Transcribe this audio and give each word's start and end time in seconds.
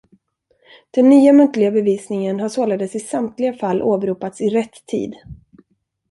Den 0.97 1.09
nya 1.09 1.33
muntliga 1.39 1.71
bevisningen 1.75 2.39
har 2.43 2.49
således 2.53 2.95
i 2.95 2.99
samtliga 3.01 3.51
fall 3.53 3.81
åberopats 3.83 4.41
i 4.41 4.49
rätt 4.49 4.85
tid. 4.85 5.13